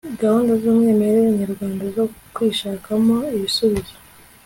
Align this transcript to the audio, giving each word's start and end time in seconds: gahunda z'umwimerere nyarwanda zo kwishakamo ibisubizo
gahunda 0.21 0.53
z'umwimerere 0.61 1.29
nyarwanda 1.39 1.83
zo 1.95 2.05
kwishakamo 2.33 3.17
ibisubizo 3.35 3.95